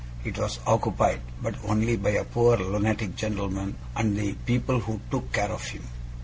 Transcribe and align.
It 0.25 0.35
was 0.39 0.59
occupied, 0.65 1.21
but 1.43 1.53
only 1.63 1.95
by 1.95 2.09
a 2.09 2.23
poor 2.25 2.57
lunatic 2.57 3.15
gentleman, 3.15 3.75
and 3.95 4.17
the 4.17 4.33
people 4.33 4.79
who 4.79 4.99
took 5.11 5.31
care 5.31 5.51
of 5.51 5.63
him. 5.63 5.83